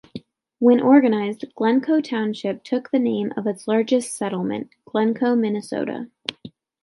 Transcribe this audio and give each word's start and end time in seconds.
When 0.57 0.81
organized, 0.81 1.45
Glencoe 1.53 2.01
Township 2.01 2.63
took 2.63 2.89
the 2.89 2.97
name 2.97 3.33
of 3.37 3.45
its 3.45 3.67
largest 3.67 4.15
settlement: 4.15 4.69
Glencoe, 4.83 5.35
Minnesota. 5.35 6.09